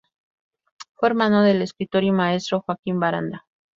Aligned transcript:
Fue 0.95 1.09
hermano 1.09 1.43
del 1.43 1.61
escritor 1.61 2.03
y 2.03 2.09
maestro 2.09 2.61
Joaquín 2.63 2.99
Baranda. 2.99 3.45